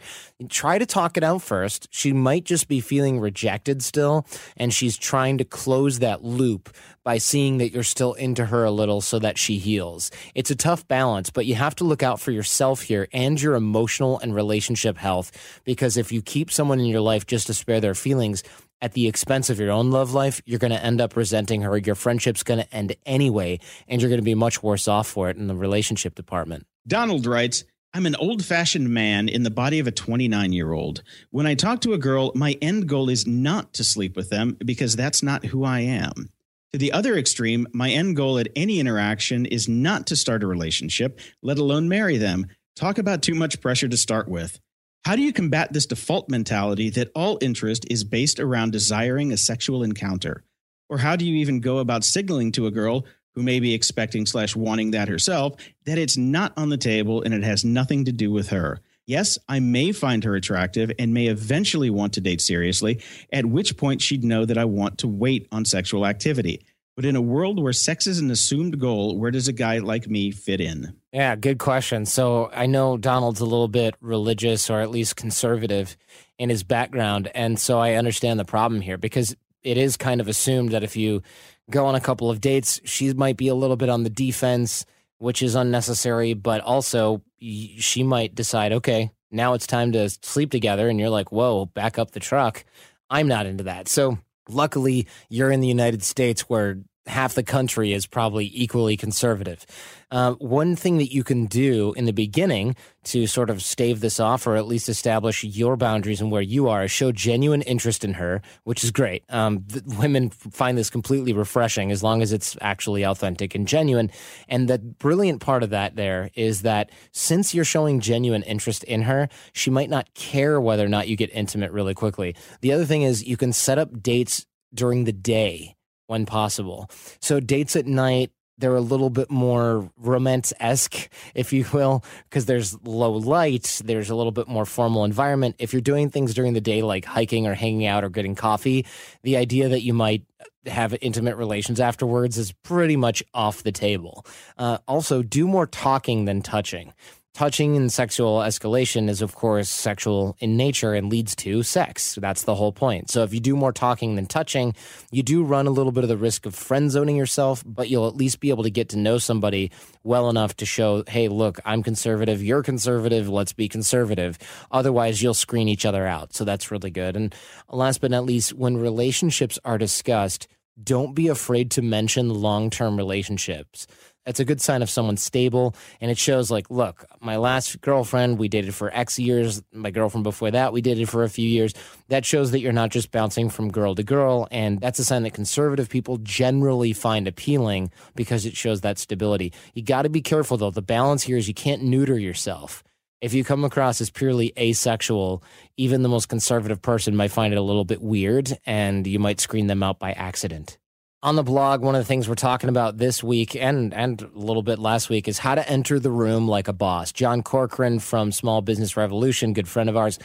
Try 0.49 0.79
to 0.79 0.87
talk 0.87 1.17
it 1.17 1.23
out 1.23 1.43
first. 1.43 1.87
She 1.91 2.13
might 2.13 2.45
just 2.45 2.67
be 2.67 2.81
feeling 2.81 3.21
rejected 3.21 3.83
still 3.83 4.27
and 4.57 4.75
she's 4.75 4.97
trying 4.97 5.39
to 5.39 5.45
close 5.45 6.01
that 6.01 6.25
loop 6.25 6.75
by 7.05 7.19
seeing 7.19 7.59
that 7.59 7.71
you're 7.71 7.85
still 7.85 8.15
into 8.15 8.47
her 8.47 8.65
a 8.65 8.71
little 8.71 9.01
so 9.01 9.21
that 9.21 9.39
she 9.39 9.59
heals. 9.59 10.11
It's 10.35 10.51
a 10.51 10.57
tough 10.57 10.89
balance, 10.89 11.31
but 11.31 11.47
you 11.47 11.55
have 11.55 11.77
to 11.77 11.85
look 11.85 12.03
out 12.03 12.21
for 12.21 12.33
yourself 12.33 12.83
here 12.83 13.07
and 13.13 13.41
your 13.41 13.55
emotional 13.55 14.19
and 14.19 14.35
relationship 14.35 14.99
health 14.99 15.61
because 15.65 15.97
if 15.97 16.11
you 16.11 16.21
keep 16.21 16.51
someone 16.51 16.81
in 16.81 16.87
your 16.87 17.01
life 17.01 17.27
just 17.27 17.47
to 17.47 17.55
spare 17.55 17.81
their 17.81 17.95
feelings, 17.95 18.43
at 18.83 18.93
the 18.93 19.07
expense 19.07 19.49
of 19.49 19.59
your 19.59 19.71
own 19.71 19.91
love 19.91 20.13
life, 20.13 20.43
you're 20.45 20.59
going 20.59 20.71
to 20.71 20.85
end 20.85 21.01
up 21.01 21.17
resenting 21.17 21.63
her. 21.63 21.79
Your 21.79 21.95
friendship's 21.95 22.43
going 22.43 22.61
to 22.61 22.75
end 22.75 22.95
anyway, 23.07 23.59
and 23.89 24.03
you're 24.03 24.11
going 24.11 24.21
to 24.21 24.25
be 24.25 24.35
much 24.35 24.63
worse 24.63 24.89
off 24.89 25.07
for 25.09 25.31
it 25.31 25.39
in 25.39 25.47
the 25.47 25.55
relationship 25.55 26.15
department. 26.15 26.67
Donald 26.87 27.25
writes, 27.25 27.65
I'm 27.97 28.07
an 28.07 28.17
old 28.17 28.45
fashioned 28.45 28.91
man 28.91 29.29
in 29.29 29.45
the 29.45 29.53
body 29.53 29.79
of 29.79 29.87
a 29.87 29.93
29 29.93 30.53
year 30.53 30.73
old. 30.73 31.05
When 31.31 31.47
I 31.47 31.55
talk 31.55 31.81
to 31.83 31.93
a 31.93 31.99
girl, 31.99 32.33
my 32.35 32.59
end 32.61 32.89
goal 32.89 33.09
is 33.09 33.25
not 33.25 33.73
to 33.75 33.85
sleep 33.85 34.17
with 34.17 34.31
them 34.31 34.57
because 34.65 34.97
that's 34.97 35.23
not 35.23 35.47
who 35.47 35.63
I 35.63 35.81
am. 35.81 36.31
To 36.73 36.79
the 36.79 36.91
other 36.91 37.17
extreme, 37.17 37.69
my 37.73 37.93
end 37.93 38.17
goal 38.17 38.41
at 38.41 38.49
any 38.57 38.81
interaction 38.81 39.47
is 39.47 39.69
not 39.69 40.09
to 40.09 40.17
start 40.17 40.43
a 40.43 40.49
relationship, 40.49 41.21
let 41.41 41.57
alone 41.57 41.89
marry 41.89 42.17
them. 42.17 42.49
Talk 42.75 42.99
about 42.99 43.23
too 43.23 43.37
much 43.37 43.61
pressure 43.61 43.87
to 43.87 43.97
start 43.97 44.29
with. 44.29 44.59
How 45.05 45.15
do 45.15 45.23
you 45.23 45.33
combat 45.33 45.73
this 45.73 45.87
default 45.87 46.29
mentality 46.29 46.91
that 46.91 47.13
all 47.15 47.39
interest 47.41 47.87
is 47.89 48.03
based 48.03 48.41
around 48.41 48.73
desiring 48.73 49.31
a 49.31 49.37
sexual 49.37 49.85
encounter? 49.85 50.43
Or 50.89 50.99
how 50.99 51.15
do 51.15 51.25
you 51.25 51.37
even 51.37 51.61
go 51.61 51.79
about 51.79 52.03
signaling 52.03 52.51
to 52.53 52.67
a 52.67 52.73
girl 52.73 53.05
who 53.35 53.43
may 53.43 53.61
be 53.61 53.75
expecting 53.75 54.27
slash 54.27 54.55
wanting 54.55 54.93
that 54.93 55.09
herself, 55.09 55.55
that 55.87 55.99
it's 55.99 56.17
not 56.17 56.53
on 56.57 56.69
the 56.69 56.77
table 56.77 57.23
and 57.23 57.35
it 57.35 57.43
has 57.43 57.65
nothing 57.65 58.05
to 58.05 58.13
do 58.13 58.31
with 58.31 58.49
her. 58.49 58.81
Yes, 59.07 59.39
I 59.49 59.61
may 59.61 59.93
find 59.93 60.25
her 60.25 60.35
attractive 60.35 60.91
and 60.99 61.13
may 61.13 61.27
eventually 61.27 61.91
want 61.91 62.15
to 62.15 62.21
date 62.21 62.41
seriously, 62.41 63.03
at 63.33 63.45
which 63.45 63.77
point 63.77 64.01
she'd 64.01 64.25
know 64.25 64.47
that 64.47 64.57
I 64.57 64.65
want 64.65 64.99
to 64.99 65.09
wait 65.09 65.47
on 65.53 65.65
sexual 65.65 66.07
activity. 66.07 66.65
But 66.97 67.05
in 67.05 67.17
a 67.17 67.21
world 67.21 67.61
where 67.61 67.73
sex 67.73 68.07
is 68.07 68.21
an 68.21 68.31
assumed 68.31 68.79
goal, 68.79 69.19
where 69.19 69.33
does 69.33 69.49
a 69.49 69.53
guy 69.53 69.79
like 69.79 70.09
me 70.09 70.31
fit 70.31 70.61
in? 70.61 70.97
Yeah, 71.13 71.35
good 71.35 71.59
question. 71.59 72.07
So 72.07 72.51
I 72.55 72.67
know 72.67 72.97
Donald's 72.97 73.41
a 73.41 73.45
little 73.45 73.69
bit 73.69 73.97
religious 74.01 74.71
or 74.71 74.81
at 74.81 74.91
least 74.91 75.17
conservative 75.17 75.97
in 76.39 76.51
his 76.51 76.63
background. 76.63 77.31
And 77.35 77.59
so 77.59 77.81
I 77.81 77.95
understand 77.95 78.39
the 78.39 78.45
problem 78.45 78.81
here 78.81 78.97
because 78.97 79.37
it 79.63 79.77
is 79.77 79.97
kind 79.97 80.21
of 80.21 80.29
assumed 80.29 80.71
that 80.71 80.85
if 80.85 80.97
you 80.97 81.23
go 81.71 81.87
on 81.87 81.95
a 81.95 82.01
couple 82.01 82.31
of 82.31 82.41
dates. 82.41 82.81
She 82.85 83.13
might 83.13 83.37
be 83.37 83.49
a 83.49 83.55
little 83.55 83.77
bit 83.77 83.89
on 83.89 84.03
the 84.03 84.11
defense, 84.11 84.85
which 85.19 85.43
is 85.43 85.55
unnecessary, 85.55 86.35
but 86.35 86.61
also 86.61 87.23
she 87.41 88.03
might 88.03 88.35
decide, 88.35 88.73
okay, 88.73 89.11
now 89.31 89.55
it's 89.55 89.67
time 89.67 89.93
to 89.93 90.09
sleep 90.11 90.51
together. 90.51 90.89
And 90.89 90.99
you're 90.99 91.11
like, 91.11 91.33
whoa, 91.33 91.67
back 91.67 91.99
up 91.99 92.13
the 92.13 92.21
truck. 92.21 92.65
I'm 93.11 93.29
not 93.29 93.47
into 93.47 93.65
that. 93.65 93.89
So 93.89 94.19
luckily, 94.49 95.07
you're 95.29 95.51
in 95.51 95.61
the 95.61 95.69
United 95.69 96.03
States 96.03 96.43
where 96.43 96.79
half 97.07 97.35
the 97.35 97.43
country 97.43 97.93
is 97.93 98.07
probably 98.07 98.51
equally 98.55 98.97
conservative. 98.97 99.67
Uh, 100.11 100.33
one 100.35 100.77
thing 100.77 100.99
that 100.99 101.13
you 101.13 101.25
can 101.25 101.47
do 101.47 101.93
in 101.95 102.05
the 102.05 102.13
beginning 102.13 102.77
to 103.03 103.27
sort 103.27 103.51
of 103.51 103.63
stave 103.63 104.01
this 104.01 104.21
off 104.21 104.47
or 104.47 104.57
at 104.57 104.67
least 104.67 104.89
establish 104.89 105.43
your 105.45 105.77
boundaries 105.77 106.21
and 106.21 106.31
where 106.31 106.43
you 106.43 106.69
are 106.69 106.85
is 106.85 106.91
show 106.91 107.11
genuine 107.11 107.63
interest 107.63 108.05
in 108.05 108.15
her, 108.15 108.41
which 108.63 108.85
is 108.85 108.91
great. 108.91 109.25
Um, 109.29 109.65
women 109.99 110.31
find 110.31 110.79
this 110.79 110.89
completely 110.89 111.33
refreshing 111.33 111.91
as 111.91 112.03
long 112.03 112.23
as 112.23 112.33
it's 112.33 112.57
actually 112.61 113.03
authentic 113.03 113.55
and 113.55 113.67
genuine. 113.67 114.11
And 114.49 114.69
the 114.69 114.79
brilliant 114.79 115.41
part 115.41 115.63
of 115.63 115.71
that 115.71 115.97
there 115.97 116.31
is 116.35 116.63
that 116.63 116.91
since 117.13 117.55
you're 117.55 117.65
showing 117.65 118.01
genuine 118.01 118.43
interest 118.45 118.85
in 118.85 119.03
her, 119.03 119.29
she 119.53 119.71
might 119.71 119.91
not 119.91 120.15
care 120.15 120.61
whether 120.61 120.85
or 120.85 120.89
not 120.89 121.09
you 121.09 121.17
get 121.17 121.31
intimate 121.33 121.73
really 121.73 121.95
quickly. 121.95 122.37
The 122.61 122.73
other 122.73 122.85
thing 122.85 123.03
is 123.03 123.27
you 123.27 123.37
can 123.37 123.53
set 123.53 123.79
up 123.79 124.03
dates 124.03 124.47
during 124.73 125.05
the 125.05 125.13
day 125.13 125.75
when 126.07 126.27
possible. 126.27 126.91
So 127.21 127.41
dates 127.41 127.77
at 127.77 127.87
night, 127.87 128.31
they're 128.59 128.77
a 128.77 128.81
little 128.81 129.11
bit 129.11 129.31
more 129.31 129.91
romance 129.97 130.53
esque, 130.61 131.09
if 131.35 131.53
you 131.53 131.67
will, 131.73 132.05
because 132.29 132.47
there's 132.47 132.81
low 132.85 133.13
light, 133.13 133.81
there's 133.85 134.11
a 134.11 134.15
little 134.15 134.33
bit 134.33 134.47
more 134.47 134.65
formal 134.65 135.05
environment. 135.05 135.57
If 135.59 135.73
you're 135.73 135.83
doing 135.83 136.11
things 136.11 136.35
during 136.35 136.53
the 136.53 136.61
day, 136.61 136.83
like 136.83 137.05
hiking 137.05 137.47
or 137.47 137.55
hanging 137.55 137.87
out 137.87 138.05
or 138.05 138.11
getting 138.11 138.35
coffee, 138.35 138.87
the 139.23 139.37
idea 139.37 139.69
that 139.71 139.83
you 139.83 139.93
might 139.93 140.23
have 140.67 140.97
intimate 141.01 141.37
relations 141.37 141.81
afterwards 141.81 142.39
is 142.39 142.53
pretty 142.53 142.97
much 142.97 143.23
off 143.35 143.63
the 143.63 143.73
table. 143.73 144.25
Uh, 144.57 144.79
also, 144.87 145.23
do 145.23 145.47
more 145.49 145.67
talking 145.67 146.25
than 146.25 146.41
touching 146.41 146.93
touching 147.35 147.77
and 147.77 147.93
sexual 147.93 148.39
escalation 148.39 149.09
is 149.09 149.21
of 149.21 149.35
course 149.35 149.69
sexual 149.69 150.37
in 150.39 150.57
nature 150.57 150.95
and 150.95 151.11
leads 151.11 151.35
to 151.35 151.65
sex. 151.65 152.17
That's 152.21 152.45
the 152.45 152.55
whole 152.55 152.73
point. 152.73 153.11
So 153.11 153.25
if 153.25 153.35
you 153.35 153.41
do 153.41 153.57
more 153.57 153.73
talking 153.73 154.15
than 154.15 154.27
touching 154.27 154.75
you 155.11 155.23
do 155.23 155.43
run 155.43 155.67
a 155.67 155.71
little 155.71 155.91
bit 155.93 156.05
of 156.05 156.09
the 156.09 156.17
risk 156.17 156.47
of 156.47 156.55
friend 156.55 156.91
zoning 156.91 157.17
yourself 157.17 157.63
but 157.67 157.91
you'll 157.91 158.07
at 158.07 158.17
least 158.17 158.39
be 158.39 158.51
able 158.51 158.63
to 158.63 158.71
get 158.71 158.89
to 158.91 158.97
know 158.97 159.19
somebody 159.19 159.73
well 160.05 160.31
enough 160.31 160.57
to 160.57 160.65
show 160.65 161.03
hey 161.09 161.29
look 161.29 161.59
i'm 161.65 161.83
conservative 161.83 162.43
you're 162.43 162.63
conservative 162.63 163.29
let's 163.29 163.53
be 163.53 163.69
conservative. 163.69 164.39
Otherwise 164.71 165.21
you'll 165.21 165.35
screen 165.35 165.69
each 165.69 165.85
other 165.85 166.07
out. 166.07 166.35
So 166.35 166.45
that's 166.45 166.71
really 166.71 166.91
good. 166.91 167.17
And 167.17 167.35
last 167.69 168.01
but 168.01 168.13
not 168.13 168.25
least 168.25 168.53
when 168.53 168.77
relationships 168.77 169.59
are 169.65 169.79
discussed 169.79 170.47
don't 170.83 171.15
be 171.15 171.29
afraid 171.29 171.71
to 171.71 171.83
mention 171.83 172.29
long-term 172.29 172.97
relationships 172.97 173.87
that's 174.25 174.41
a 174.41 174.45
good 174.45 174.61
sign 174.61 174.83
of 174.83 174.91
someone 174.91 175.17
stable. 175.17 175.75
And 176.01 176.11
it 176.11 176.19
shows, 176.19 176.51
like, 176.51 176.71
look, 176.71 177.05
my 177.21 177.37
last 177.37 177.81
girlfriend, 177.81 178.39
we 178.39 178.49
dated 178.49 178.75
for 178.75 178.95
X 178.95 179.19
years. 179.19 179.63
My 179.73 179.91
girlfriend 179.91 180.25
before 180.25 180.51
that, 180.51 180.73
we 180.73 180.81
dated 180.81 181.09
for 181.09 181.25
a 181.25 181.29
few 181.29 181.49
years. 181.49 181.75
That 182.09 182.25
shows 182.25 182.51
that 182.51 182.61
you're 182.61 182.73
not 182.73 182.91
just 182.91 183.11
bouncing 183.11 183.51
from 183.51 183.71
girl 183.71 183.95
to 183.95 184.03
girl. 184.03 184.49
And 184.51 184.81
that's 184.81 184.99
a 184.99 185.05
sign 185.05 185.23
that 185.25 185.35
conservative 185.35 185.89
people 185.89 186.19
generally 186.19 186.93
find 186.93 187.29
appealing 187.29 187.91
because 188.15 188.47
it 188.47 188.57
shows 188.57 188.81
that 188.81 188.99
stability. 188.99 189.53
You 189.75 189.83
got 189.83 190.03
to 190.03 190.09
be 190.09 190.23
careful, 190.23 190.57
though. 190.57 190.71
The 190.71 190.83
balance 190.83 191.23
here 191.23 191.37
is 191.37 191.49
you 191.49 191.55
can't 191.55 191.83
neuter 191.83 192.19
yourself. 192.19 192.83
If 193.21 193.33
you 193.33 193.43
come 193.43 193.65
across 193.65 194.03
as 194.03 194.11
purely 194.11 194.53
asexual, 194.59 195.43
even 195.79 196.03
the 196.03 196.11
most 196.11 196.29
conservative 196.29 196.83
person 196.83 197.17
might 197.17 197.31
find 197.31 197.55
it 197.55 197.57
a 197.57 197.63
little 197.63 197.85
bit 197.87 198.03
weird 198.03 198.59
and 198.67 199.07
you 199.07 199.19
might 199.19 199.41
screen 199.41 199.67
them 199.67 199.83
out 199.83 199.99
by 199.99 200.13
accident 200.13 200.77
on 201.25 201.37
the 201.37 201.43
blog, 201.43 201.81
one 201.81 201.95
of 201.95 202.03
the 202.03 202.05
things 202.05 202.29
we're 202.29 202.35
talking 202.35 202.69
about 202.69 202.99
this 202.99 203.25
week 203.25 203.57
and 203.57 203.95
and 203.95 204.21
a 204.21 204.29
little 204.35 204.63
bit 204.63 204.79
last 204.79 205.09
week 205.09 205.27
is 205.27 205.39
how 205.39 205.55
to 205.55 205.67
enter 205.67 205.99
the 205.99 206.11
room 206.11 206.47
like 206.47 206.69
a 206.69 206.73
boss. 206.75 207.13
John 207.13 207.43
Corcoran 207.43 207.99
from 207.99 208.31
Smart 208.31 208.67
Business 208.67 208.95
Revolution, 208.95 209.55
good 209.55 209.67
friend 209.67 209.89
of 209.89 209.97
ours, 209.97 210.19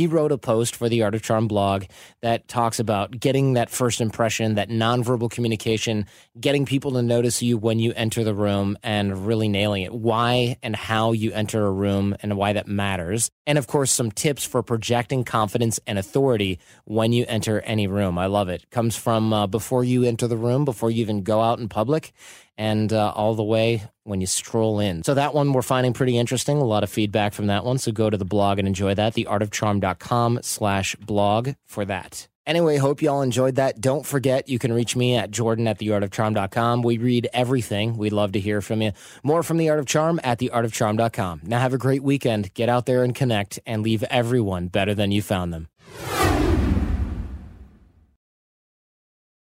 he 0.00 0.06
wrote 0.06 0.32
a 0.32 0.38
post 0.38 0.76
for 0.76 0.88
the 0.88 1.02
Art 1.02 1.14
of 1.14 1.20
Charm 1.20 1.46
blog 1.46 1.84
that 2.22 2.48
talks 2.48 2.78
about 2.78 3.20
getting 3.20 3.52
that 3.52 3.68
first 3.68 4.00
impression, 4.00 4.54
that 4.54 4.70
nonverbal 4.70 5.30
communication, 5.30 6.06
getting 6.40 6.64
people 6.64 6.92
to 6.92 7.02
notice 7.02 7.42
you 7.42 7.58
when 7.58 7.78
you 7.78 7.92
enter 7.94 8.24
the 8.24 8.32
room 8.32 8.78
and 8.82 9.26
really 9.26 9.46
nailing 9.46 9.82
it. 9.82 9.92
Why 9.92 10.56
and 10.62 10.74
how 10.74 11.12
you 11.12 11.32
enter 11.32 11.66
a 11.66 11.70
room 11.70 12.16
and 12.22 12.38
why 12.38 12.54
that 12.54 12.66
matters. 12.66 13.30
And 13.46 13.58
of 13.58 13.66
course, 13.66 13.92
some 13.92 14.10
tips 14.10 14.42
for 14.42 14.62
projecting 14.62 15.22
confidence 15.22 15.78
and 15.86 15.98
authority 15.98 16.60
when 16.86 17.12
you 17.12 17.26
enter 17.28 17.60
any 17.60 17.86
room. 17.86 18.16
I 18.16 18.24
love 18.24 18.48
it. 18.48 18.70
Comes 18.70 18.96
from 18.96 19.34
uh, 19.34 19.48
before 19.48 19.84
you 19.84 20.04
enter 20.04 20.26
the 20.26 20.38
room, 20.38 20.64
before 20.64 20.90
you 20.90 21.02
even 21.02 21.22
go 21.24 21.42
out 21.42 21.58
in 21.58 21.68
public 21.68 22.14
and 22.60 22.92
uh, 22.92 23.10
all 23.16 23.34
the 23.34 23.42
way 23.42 23.82
when 24.04 24.20
you 24.20 24.26
stroll 24.26 24.80
in. 24.80 25.02
So 25.02 25.14
that 25.14 25.32
one 25.32 25.54
we're 25.54 25.62
finding 25.62 25.94
pretty 25.94 26.18
interesting. 26.18 26.58
A 26.58 26.64
lot 26.64 26.84
of 26.84 26.90
feedback 26.90 27.32
from 27.32 27.46
that 27.46 27.64
one. 27.64 27.78
So 27.78 27.90
go 27.90 28.10
to 28.10 28.18
the 28.18 28.26
blog 28.26 28.58
and 28.58 28.68
enjoy 28.68 28.94
that. 28.94 29.14
Theartofcharm.com 29.14 30.40
slash 30.42 30.94
blog 30.96 31.54
for 31.66 31.86
that. 31.86 32.28
Anyway, 32.46 32.76
hope 32.76 33.00
y'all 33.00 33.22
enjoyed 33.22 33.54
that. 33.54 33.80
Don't 33.80 34.04
forget, 34.04 34.48
you 34.48 34.58
can 34.58 34.74
reach 34.74 34.94
me 34.94 35.16
at 35.16 35.30
jordan 35.30 35.68
at 35.68 35.78
theartofcharm.com. 35.78 36.82
We 36.82 36.98
read 36.98 37.28
everything. 37.32 37.96
We'd 37.96 38.12
love 38.12 38.32
to 38.32 38.40
hear 38.40 38.60
from 38.60 38.82
you. 38.82 38.92
More 39.22 39.42
from 39.42 39.56
The 39.56 39.70
Art 39.70 39.78
of 39.78 39.86
Charm 39.86 40.20
at 40.22 40.38
theartofcharm.com. 40.38 41.40
Now 41.44 41.60
have 41.60 41.72
a 41.72 41.78
great 41.78 42.02
weekend. 42.02 42.52
Get 42.52 42.68
out 42.68 42.84
there 42.84 43.04
and 43.04 43.14
connect 43.14 43.58
and 43.64 43.82
leave 43.82 44.02
everyone 44.04 44.68
better 44.68 44.94
than 44.94 45.12
you 45.12 45.22
found 45.22 45.54
them. 45.54 45.68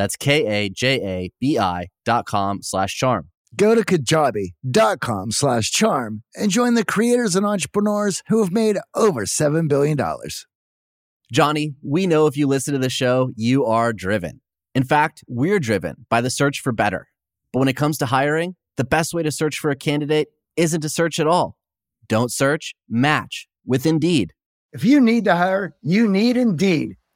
That's 0.00 0.16
K-A-J-A-B-I 0.16 1.88
dot 2.06 2.24
com 2.24 2.62
slash 2.62 2.96
charm. 2.96 3.28
Go 3.54 3.74
to 3.74 3.82
kajabi.com 3.82 5.30
slash 5.30 5.70
charm 5.70 6.22
and 6.34 6.50
join 6.50 6.72
the 6.72 6.86
creators 6.86 7.36
and 7.36 7.44
entrepreneurs 7.44 8.22
who 8.28 8.42
have 8.42 8.50
made 8.50 8.78
over 8.94 9.26
$7 9.26 9.68
billion. 9.68 9.98
Johnny, 11.30 11.74
we 11.82 12.06
know 12.06 12.26
if 12.26 12.34
you 12.34 12.46
listen 12.46 12.72
to 12.72 12.80
the 12.80 12.88
show, 12.88 13.30
you 13.36 13.66
are 13.66 13.92
driven. 13.92 14.40
In 14.74 14.84
fact, 14.84 15.22
we're 15.28 15.60
driven 15.60 16.06
by 16.08 16.22
the 16.22 16.30
search 16.30 16.60
for 16.60 16.72
better. 16.72 17.08
But 17.52 17.58
when 17.58 17.68
it 17.68 17.76
comes 17.76 17.98
to 17.98 18.06
hiring, 18.06 18.56
the 18.78 18.84
best 18.84 19.12
way 19.12 19.22
to 19.22 19.30
search 19.30 19.58
for 19.58 19.70
a 19.70 19.76
candidate 19.76 20.28
isn't 20.56 20.80
to 20.80 20.88
search 20.88 21.20
at 21.20 21.26
all. 21.26 21.58
Don't 22.08 22.32
search, 22.32 22.74
match 22.88 23.48
with 23.66 23.84
Indeed. 23.84 24.32
If 24.72 24.82
you 24.82 24.98
need 24.98 25.26
to 25.26 25.36
hire, 25.36 25.76
you 25.82 26.08
need 26.08 26.38
Indeed. 26.38 26.96